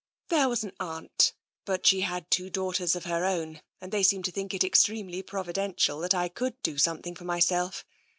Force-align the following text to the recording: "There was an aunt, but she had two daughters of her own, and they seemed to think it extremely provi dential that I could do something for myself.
"There 0.29 0.49
was 0.49 0.63
an 0.63 0.71
aunt, 0.79 1.35
but 1.63 1.85
she 1.85 2.01
had 2.01 2.31
two 2.31 2.49
daughters 2.49 2.95
of 2.95 3.03
her 3.05 3.23
own, 3.23 3.61
and 3.79 3.91
they 3.91 4.01
seemed 4.01 4.25
to 4.25 4.31
think 4.31 4.51
it 4.51 4.63
extremely 4.63 5.21
provi 5.21 5.53
dential 5.53 6.01
that 6.01 6.15
I 6.15 6.27
could 6.27 6.59
do 6.63 6.79
something 6.79 7.13
for 7.13 7.23
myself. 7.25 7.85